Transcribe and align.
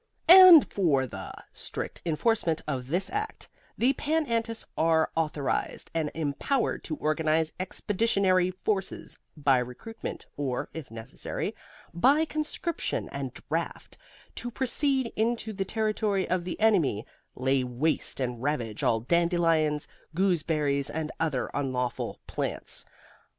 AND 0.27 0.67
FOR 0.73 1.05
THE 1.05 1.31
strict 1.53 2.01
enforcement 2.07 2.59
of 2.67 2.87
this 2.87 3.07
Act, 3.11 3.47
the 3.77 3.93
Pan 3.93 4.25
Antis 4.25 4.65
are 4.75 5.11
authorized 5.15 5.91
and 5.93 6.09
empowered 6.15 6.83
to 6.85 6.95
organize 6.95 7.53
expeditionary 7.59 8.49
forces, 8.49 9.19
by 9.37 9.59
recruitment 9.59 10.25
or 10.35 10.69
(if 10.73 10.89
necessary) 10.89 11.53
by 11.93 12.25
conscription 12.25 13.09
and 13.09 13.31
draft, 13.47 13.95
to 14.37 14.49
proceed 14.49 15.13
into 15.15 15.53
the 15.53 15.65
territory 15.65 16.27
of 16.27 16.45
the 16.45 16.59
enemy, 16.59 17.05
lay 17.35 17.63
waste 17.63 18.19
and 18.19 18.41
ravage 18.41 18.81
all 18.81 19.01
dandelions, 19.01 19.87
gooseberries 20.15 20.89
and 20.89 21.11
other 21.19 21.51
unlawful 21.53 22.19
plants. 22.25 22.85